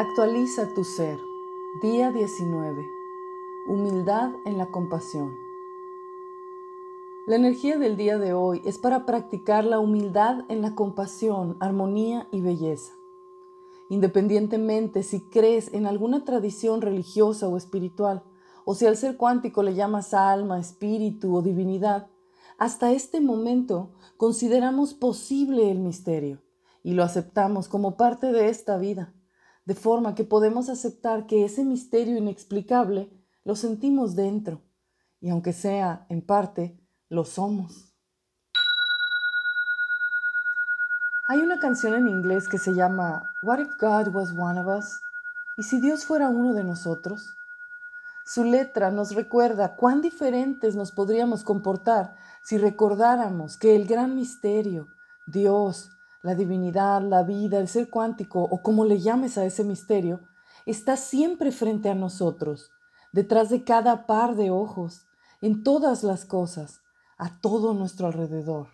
Actualiza 0.00 0.72
tu 0.72 0.82
ser. 0.82 1.18
Día 1.82 2.10
19. 2.10 2.86
Humildad 3.68 4.30
en 4.46 4.56
la 4.56 4.70
compasión. 4.70 5.36
La 7.26 7.36
energía 7.36 7.76
del 7.76 7.98
día 7.98 8.16
de 8.16 8.32
hoy 8.32 8.62
es 8.64 8.78
para 8.78 9.04
practicar 9.04 9.66
la 9.66 9.78
humildad 9.78 10.46
en 10.48 10.62
la 10.62 10.74
compasión, 10.74 11.58
armonía 11.60 12.26
y 12.32 12.40
belleza. 12.40 12.94
Independientemente 13.90 15.02
si 15.02 15.20
crees 15.20 15.70
en 15.74 15.84
alguna 15.84 16.24
tradición 16.24 16.80
religiosa 16.80 17.46
o 17.48 17.58
espiritual, 17.58 18.22
o 18.64 18.74
si 18.74 18.86
al 18.86 18.96
ser 18.96 19.18
cuántico 19.18 19.62
le 19.62 19.74
llamas 19.74 20.14
alma, 20.14 20.58
espíritu 20.58 21.36
o 21.36 21.42
divinidad, 21.42 22.08
hasta 22.56 22.92
este 22.92 23.20
momento 23.20 23.90
consideramos 24.16 24.94
posible 24.94 25.70
el 25.70 25.78
misterio 25.78 26.38
y 26.82 26.94
lo 26.94 27.02
aceptamos 27.02 27.68
como 27.68 27.98
parte 27.98 28.32
de 28.32 28.48
esta 28.48 28.78
vida, 28.78 29.12
de 29.64 29.74
forma 29.74 30.14
que 30.14 30.24
podemos 30.24 30.68
aceptar 30.68 31.26
que 31.26 31.44
ese 31.44 31.64
misterio 31.64 32.16
inexplicable 32.16 33.10
lo 33.44 33.56
sentimos 33.56 34.16
dentro 34.16 34.62
y 35.20 35.30
aunque 35.30 35.52
sea 35.52 36.06
en 36.08 36.24
parte, 36.24 36.78
lo 37.08 37.24
somos. 37.24 37.94
Hay 41.28 41.38
una 41.38 41.60
canción 41.60 41.94
en 41.94 42.08
inglés 42.08 42.48
que 42.48 42.58
se 42.58 42.72
llama 42.72 43.22
What 43.42 43.60
if 43.60 43.68
God 43.80 44.14
was 44.14 44.32
one 44.32 44.58
of 44.58 44.66
us? 44.66 45.00
¿Y 45.58 45.62
si 45.62 45.80
Dios 45.80 46.04
fuera 46.04 46.28
uno 46.28 46.54
de 46.54 46.64
nosotros? 46.64 47.36
Su 48.24 48.44
letra 48.44 48.90
nos 48.90 49.14
recuerda 49.14 49.76
cuán 49.76 50.00
diferentes 50.00 50.74
nos 50.74 50.92
podríamos 50.92 51.44
comportar 51.44 52.16
si 52.42 52.58
recordáramos 52.58 53.56
que 53.56 53.76
el 53.76 53.86
gran 53.86 54.16
misterio, 54.16 54.88
Dios, 55.26 55.90
la 56.22 56.34
divinidad, 56.34 57.02
la 57.02 57.22
vida, 57.22 57.58
el 57.58 57.68
ser 57.68 57.88
cuántico 57.88 58.42
o 58.42 58.62
como 58.62 58.84
le 58.84 59.00
llames 59.00 59.38
a 59.38 59.44
ese 59.44 59.64
misterio, 59.64 60.20
está 60.66 60.96
siempre 60.96 61.52
frente 61.52 61.88
a 61.88 61.94
nosotros, 61.94 62.70
detrás 63.12 63.48
de 63.48 63.64
cada 63.64 64.06
par 64.06 64.36
de 64.36 64.50
ojos, 64.50 65.06
en 65.40 65.62
todas 65.62 66.02
las 66.02 66.24
cosas, 66.24 66.80
a 67.16 67.40
todo 67.40 67.74
nuestro 67.74 68.06
alrededor. 68.06 68.68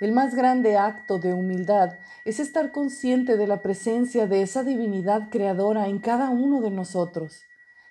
El 0.00 0.12
más 0.12 0.34
grande 0.34 0.78
acto 0.78 1.18
de 1.18 1.34
humildad 1.34 1.98
es 2.24 2.40
estar 2.40 2.72
consciente 2.72 3.36
de 3.36 3.46
la 3.46 3.60
presencia 3.60 4.26
de 4.26 4.40
esa 4.40 4.64
divinidad 4.64 5.28
creadora 5.30 5.88
en 5.88 5.98
cada 5.98 6.30
uno 6.30 6.62
de 6.62 6.70
nosotros, 6.70 7.42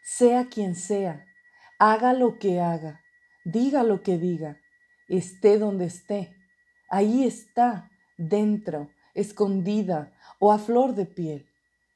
sea 0.02 0.48
quien 0.48 0.76
sea, 0.76 1.26
haga 1.78 2.14
lo 2.14 2.40
que 2.40 2.62
haga, 2.62 3.02
diga 3.46 3.84
lo 3.84 4.02
que 4.02 4.18
diga, 4.18 4.58
esté 5.18 5.58
donde 5.58 5.86
esté. 5.86 6.36
Ahí 6.90 7.24
está, 7.24 7.92
dentro, 8.18 8.90
escondida 9.14 10.14
o 10.40 10.52
a 10.52 10.60
flor 10.60 10.96
de 10.96 11.06
piel, 11.06 11.50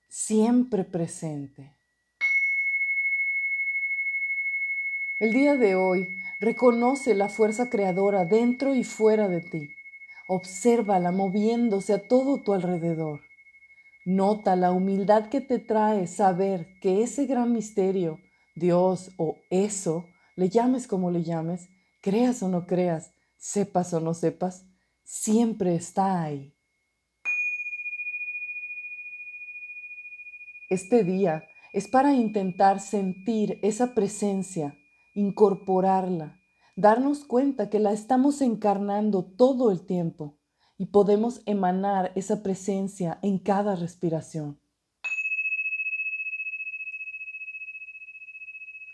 siempre 0.09 0.83
presente. 0.83 1.75
El 5.19 5.31
día 5.31 5.55
de 5.55 5.75
hoy 5.75 6.17
reconoce 6.39 7.15
la 7.15 7.29
fuerza 7.29 7.69
creadora 7.69 8.25
dentro 8.25 8.75
y 8.75 8.83
fuera 8.83 9.27
de 9.27 9.41
ti 9.41 9.75
Obsérvala 10.27 11.11
moviéndose 11.11 11.93
a 11.93 12.07
todo 12.07 12.41
tu 12.41 12.53
alrededor. 12.53 13.21
Nota 14.05 14.55
la 14.55 14.71
humildad 14.71 15.27
que 15.27 15.41
te 15.41 15.59
trae 15.59 16.07
saber 16.07 16.79
que 16.79 17.03
ese 17.03 17.25
gran 17.25 17.51
misterio, 17.51 18.19
Dios 18.55 19.11
o 19.17 19.37
eso, 19.49 20.05
le 20.35 20.47
llames 20.49 20.87
como 20.87 21.11
le 21.11 21.23
llames, 21.23 21.69
creas 22.03 22.43
o 22.43 22.49
no 22.49 22.67
creas, 22.67 23.13
sepas 23.37 23.93
o 23.93 24.01
no 24.01 24.13
sepas, 24.13 24.67
siempre 25.05 25.73
está 25.73 26.21
ahí. 26.21 26.53
Este 30.69 31.05
día 31.05 31.45
es 31.71 31.87
para 31.87 32.13
intentar 32.13 32.81
sentir 32.81 33.57
esa 33.63 33.95
presencia, 33.95 34.77
incorporarla, 35.15 36.41
darnos 36.75 37.23
cuenta 37.23 37.69
que 37.69 37.79
la 37.79 37.93
estamos 37.93 38.41
encarnando 38.41 39.23
todo 39.23 39.71
el 39.71 39.85
tiempo 39.85 40.37
y 40.77 40.87
podemos 40.87 41.41
emanar 41.45 42.11
esa 42.15 42.43
presencia 42.43 43.17
en 43.21 43.39
cada 43.39 43.77
respiración. 43.77 44.59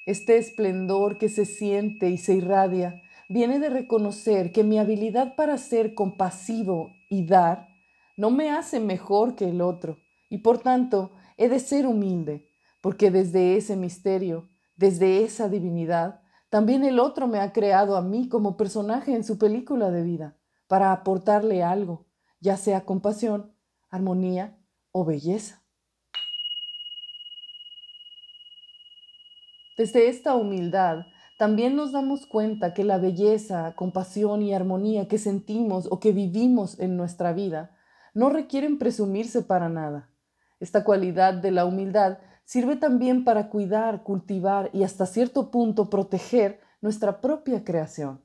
Este 0.10 0.40
esplendor 0.40 1.20
que 1.20 1.30
se 1.30 1.46
siente 1.46 2.10
y 2.10 2.18
se 2.18 2.34
irradia 2.34 3.00
viene 3.30 3.60
de 3.60 3.70
reconocer 3.70 4.52
que 4.52 4.64
mi 4.64 4.80
habilidad 4.80 5.36
para 5.36 5.60
ser 5.60 5.94
compasivo 5.94 6.90
y 7.12 7.28
dar 7.28 7.68
no 8.18 8.32
me 8.32 8.50
hace 8.50 8.80
mejor 8.80 9.36
que 9.36 9.48
el 9.48 9.62
otro 9.62 10.00
y 10.28 10.40
por 10.40 10.58
tanto 10.58 11.12
he 11.38 11.48
de 11.48 11.60
ser 11.60 11.86
humilde, 11.86 12.50
porque 12.82 13.12
desde 13.12 13.56
ese 13.56 13.76
misterio, 13.76 14.50
desde 14.76 15.24
esa 15.24 15.48
divinidad, 15.48 16.22
también 16.50 16.84
el 16.86 17.00
otro 17.00 17.28
me 17.28 17.38
ha 17.38 17.54
creado 17.54 17.96
a 17.96 18.02
mí 18.02 18.30
como 18.30 18.58
personaje 18.58 19.14
en 19.14 19.24
su 19.24 19.38
película 19.38 19.92
de 19.92 20.02
vida 20.02 20.40
para 20.68 20.92
aportarle 20.92 21.62
algo, 21.62 22.08
ya 22.40 22.58
sea 22.58 22.84
compasión, 22.84 23.54
armonía 23.92 24.58
o 24.92 25.06
belleza. 25.06 25.59
Desde 29.80 30.10
esta 30.10 30.36
humildad, 30.36 31.06
también 31.38 31.78
nos 31.78 31.94
damos 31.94 32.26
cuenta 32.26 32.74
que 32.74 32.84
la 32.84 32.98
belleza, 32.98 33.76
compasión 33.78 34.42
y 34.42 34.54
armonía 34.54 35.08
que 35.08 35.18
sentimos 35.18 35.88
o 35.90 36.02
que 36.02 36.12
vivimos 36.12 36.78
en 36.82 36.98
nuestra 36.98 37.32
vida 37.32 37.78
no 38.14 38.30
requieren 38.30 38.78
presumirse 38.78 39.42
para 39.42 39.70
nada. 39.70 40.10
Esta 40.60 40.84
cualidad 40.84 41.34
de 41.34 41.52
la 41.52 41.64
humildad 41.64 42.18
sirve 42.44 42.76
también 42.76 43.24
para 43.24 43.48
cuidar, 43.48 44.04
cultivar 44.04 44.70
y 44.74 44.84
hasta 44.84 45.06
cierto 45.06 45.50
punto 45.50 45.90
proteger 45.90 46.60
nuestra 46.82 47.22
propia 47.22 47.64
creación. 47.64 48.22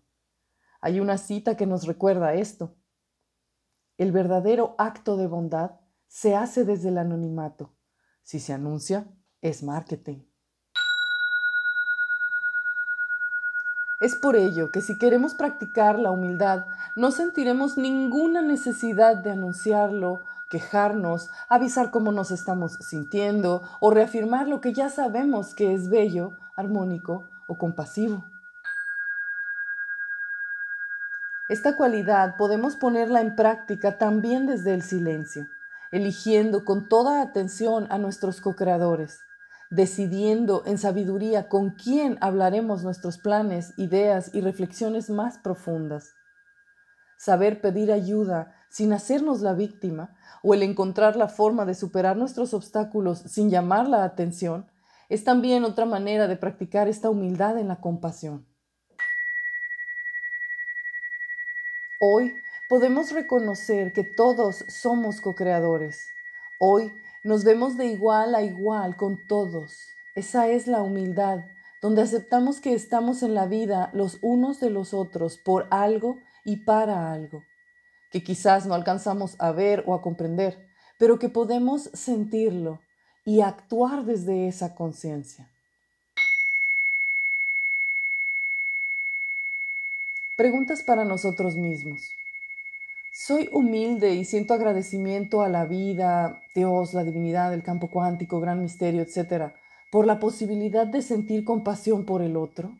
Hay 0.80 0.98
una 0.98 1.18
cita 1.18 1.56
que 1.56 1.66
nos 1.66 1.86
recuerda 1.86 2.34
esto. 2.34 2.74
El 3.96 4.10
verdadero 4.10 4.74
acto 4.76 5.16
de 5.16 5.28
bondad 5.28 5.78
se 6.08 6.34
hace 6.34 6.64
desde 6.64 6.88
el 6.88 6.98
anonimato. 6.98 7.76
Si 8.24 8.40
se 8.40 8.52
anuncia, 8.52 9.06
es 9.40 9.62
marketing. 9.62 10.33
Es 14.04 14.16
por 14.16 14.36
ello 14.36 14.70
que 14.70 14.82
si 14.82 14.98
queremos 14.98 15.32
practicar 15.32 15.98
la 15.98 16.10
humildad, 16.10 16.66
no 16.94 17.10
sentiremos 17.10 17.78
ninguna 17.78 18.42
necesidad 18.42 19.16
de 19.16 19.30
anunciarlo 19.30 20.20
quejarnos, 20.50 21.30
avisar 21.48 21.90
cómo 21.90 22.12
nos 22.12 22.30
estamos 22.30 22.74
sintiendo 22.74 23.62
o 23.80 23.90
reafirmar 23.90 24.46
lo 24.46 24.60
que 24.60 24.74
ya 24.74 24.90
sabemos 24.90 25.54
que 25.54 25.72
es 25.72 25.88
bello, 25.88 26.36
armónico 26.54 27.24
o 27.46 27.56
compasivo. 27.56 28.26
Esta 31.48 31.74
cualidad 31.74 32.36
podemos 32.36 32.76
ponerla 32.76 33.22
en 33.22 33.34
práctica 33.34 33.96
también 33.96 34.46
desde 34.46 34.74
el 34.74 34.82
silencio, 34.82 35.48
eligiendo 35.92 36.66
con 36.66 36.90
toda 36.90 37.22
atención 37.22 37.86
a 37.88 37.96
nuestros 37.96 38.42
co-creadores, 38.42 39.22
decidiendo 39.74 40.62
en 40.66 40.78
sabiduría 40.78 41.48
con 41.48 41.70
quién 41.70 42.16
hablaremos 42.20 42.84
nuestros 42.84 43.18
planes, 43.18 43.74
ideas 43.76 44.30
y 44.32 44.40
reflexiones 44.40 45.10
más 45.10 45.38
profundas. 45.38 46.14
Saber 47.18 47.60
pedir 47.60 47.90
ayuda 47.90 48.54
sin 48.70 48.92
hacernos 48.92 49.40
la 49.40 49.52
víctima 49.52 50.16
o 50.44 50.54
el 50.54 50.62
encontrar 50.62 51.16
la 51.16 51.26
forma 51.26 51.64
de 51.64 51.74
superar 51.74 52.16
nuestros 52.16 52.54
obstáculos 52.54 53.18
sin 53.26 53.50
llamar 53.50 53.88
la 53.88 54.04
atención, 54.04 54.70
es 55.08 55.24
también 55.24 55.64
otra 55.64 55.86
manera 55.86 56.28
de 56.28 56.36
practicar 56.36 56.86
esta 56.86 57.10
humildad 57.10 57.58
en 57.58 57.66
la 57.66 57.80
compasión. 57.80 58.46
Hoy 62.00 62.34
podemos 62.68 63.10
reconocer 63.10 63.92
que 63.92 64.04
todos 64.04 64.64
somos 64.68 65.20
co-creadores. 65.20 66.06
Hoy 66.60 66.92
nos 67.24 67.42
vemos 67.42 67.76
de 67.76 67.86
igual 67.86 68.34
a 68.34 68.42
igual 68.42 68.96
con 68.96 69.26
todos. 69.26 69.76
Esa 70.14 70.48
es 70.48 70.68
la 70.68 70.82
humildad, 70.82 71.40
donde 71.82 72.02
aceptamos 72.02 72.60
que 72.60 72.74
estamos 72.74 73.22
en 73.22 73.34
la 73.34 73.46
vida 73.46 73.90
los 73.92 74.18
unos 74.22 74.60
de 74.60 74.70
los 74.70 74.94
otros 74.94 75.38
por 75.38 75.66
algo 75.70 76.18
y 76.44 76.58
para 76.58 77.12
algo 77.12 77.42
que 78.14 78.22
quizás 78.22 78.64
no 78.64 78.74
alcanzamos 78.74 79.34
a 79.40 79.50
ver 79.50 79.82
o 79.88 79.92
a 79.92 80.00
comprender, 80.00 80.68
pero 81.00 81.18
que 81.18 81.28
podemos 81.28 81.90
sentirlo 81.94 82.80
y 83.24 83.40
actuar 83.40 84.04
desde 84.04 84.46
esa 84.46 84.76
conciencia. 84.76 85.50
Preguntas 90.36 90.84
para 90.84 91.04
nosotros 91.04 91.56
mismos. 91.56 92.08
Soy 93.16 93.48
humilde 93.52 94.16
y 94.16 94.24
siento 94.24 94.54
agradecimiento 94.54 95.42
a 95.42 95.48
la 95.48 95.66
vida, 95.66 96.40
Dios, 96.52 96.94
la 96.94 97.04
divinidad, 97.04 97.54
el 97.54 97.62
campo 97.62 97.88
cuántico, 97.88 98.40
gran 98.40 98.60
misterio, 98.60 99.02
etc., 99.02 99.52
por 99.92 100.04
la 100.04 100.18
posibilidad 100.18 100.84
de 100.84 101.00
sentir 101.00 101.44
compasión 101.44 102.06
por 102.06 102.22
el 102.22 102.36
otro. 102.36 102.76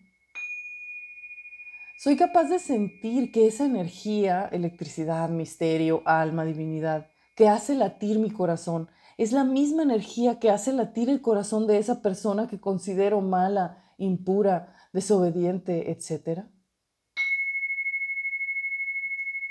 Soy 1.97 2.17
capaz 2.17 2.49
de 2.49 2.59
sentir 2.59 3.31
que 3.31 3.47
esa 3.47 3.65
energía, 3.65 4.49
electricidad, 4.51 5.29
misterio, 5.29 6.03
alma, 6.05 6.45
divinidad, 6.45 7.07
que 7.37 7.47
hace 7.47 7.77
latir 7.77 8.19
mi 8.19 8.33
corazón. 8.33 8.89
Es 9.17 9.31
la 9.31 9.45
misma 9.45 9.85
energía 9.85 10.41
que 10.41 10.51
hace 10.51 10.73
latir 10.73 11.11
el 11.11 11.23
corazón 11.23 11.69
de 11.69 11.79
esa 11.79 12.03
persona 12.03 12.49
que 12.49 12.59
considero 12.59 13.21
mala, 13.21 13.85
impura, 13.99 14.75
desobediente, 14.93 15.93
etc. 15.93 16.41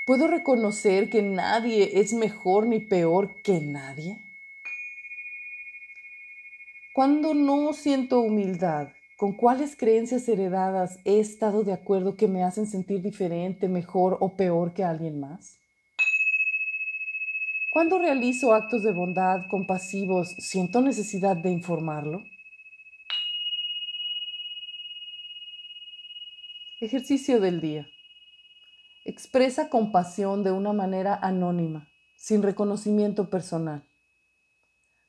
¿Puedo 0.06 0.28
reconocer 0.28 1.08
que 1.08 1.22
nadie 1.22 1.98
es 1.98 2.12
mejor 2.12 2.66
ni 2.66 2.78
peor 2.78 3.40
que 3.42 3.60
nadie? 3.60 4.18
Cuando 6.92 7.32
no 7.32 7.72
siento 7.72 8.20
humildad, 8.20 8.88
¿con 9.16 9.32
cuáles 9.32 9.76
creencias 9.76 10.28
heredadas 10.28 10.98
he 11.06 11.20
estado 11.20 11.64
de 11.64 11.72
acuerdo 11.72 12.16
que 12.16 12.28
me 12.28 12.44
hacen 12.44 12.66
sentir 12.66 13.00
diferente, 13.00 13.66
mejor 13.66 14.18
o 14.20 14.36
peor 14.36 14.74
que 14.74 14.84
alguien 14.84 15.20
más? 15.20 15.58
Cuando 17.70 17.98
realizo 17.98 18.52
actos 18.52 18.82
de 18.82 18.92
bondad 18.92 19.46
compasivos, 19.48 20.28
¿siento 20.38 20.82
necesidad 20.82 21.34
de 21.34 21.50
informarlo? 21.50 22.22
Ejercicio 26.78 27.40
del 27.40 27.62
día. 27.62 27.88
Expresa 29.06 29.68
compasión 29.68 30.44
de 30.44 30.52
una 30.52 30.72
manera 30.72 31.14
anónima, 31.14 31.88
sin 32.16 32.42
reconocimiento 32.42 33.28
personal. 33.28 33.84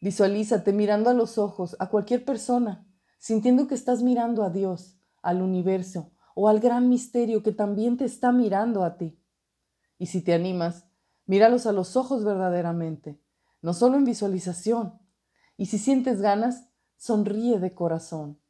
Visualízate 0.01 0.73
mirando 0.73 1.09
a 1.09 1.13
los 1.13 1.37
ojos 1.37 1.77
a 1.79 1.87
cualquier 1.87 2.25
persona, 2.25 2.85
sintiendo 3.19 3.67
que 3.67 3.75
estás 3.75 4.03
mirando 4.03 4.43
a 4.43 4.49
Dios, 4.49 4.99
al 5.21 5.41
universo 5.41 6.11
o 6.35 6.49
al 6.49 6.59
gran 6.59 6.89
misterio 6.89 7.41
que 7.41 7.53
también 7.53 7.95
te 7.95 8.03
está 8.03 8.33
mirando 8.33 8.83
a 8.83 8.97
ti. 8.97 9.17
Y 9.97 10.07
si 10.07 10.21
te 10.21 10.33
animas, 10.33 10.89
míralos 11.25 11.65
a 11.65 11.71
los 11.71 11.95
ojos 11.95 12.25
verdaderamente, 12.25 13.23
no 13.61 13.73
solo 13.73 13.95
en 13.95 14.03
visualización. 14.03 14.99
Y 15.55 15.67
si 15.67 15.77
sientes 15.77 16.19
ganas, 16.19 16.67
sonríe 16.97 17.59
de 17.59 17.73
corazón. 17.73 18.41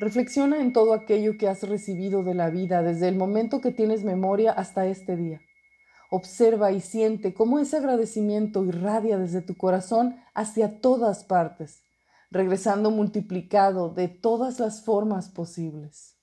Reflexiona 0.00 0.62
en 0.62 0.72
todo 0.72 0.94
aquello 0.94 1.36
que 1.36 1.46
has 1.46 1.62
recibido 1.62 2.22
de 2.22 2.32
la 2.32 2.48
vida 2.48 2.82
desde 2.82 3.06
el 3.06 3.16
momento 3.16 3.60
que 3.60 3.70
tienes 3.70 4.02
memoria 4.02 4.50
hasta 4.50 4.86
este 4.86 5.14
día. 5.14 5.42
Observa 6.10 6.72
y 6.72 6.80
siente 6.80 7.34
cómo 7.34 7.58
ese 7.58 7.76
agradecimiento 7.76 8.64
irradia 8.64 9.18
desde 9.18 9.42
tu 9.42 9.58
corazón 9.58 10.16
hacia 10.32 10.80
todas 10.80 11.22
partes, 11.24 11.82
regresando 12.30 12.90
multiplicado 12.90 13.90
de 13.90 14.08
todas 14.08 14.58
las 14.58 14.82
formas 14.82 15.28
posibles. 15.28 16.16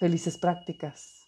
Felices 0.00 0.38
prácticas. 0.38 1.21